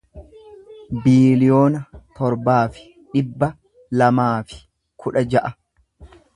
biiliyoona 1.03 1.81
torbaa 2.21 2.63
fi 2.79 2.87
dhibba 3.13 3.53
lamaa 4.03 4.33
fi 4.51 4.61
kudha 5.05 5.27
ja'a 5.35 5.57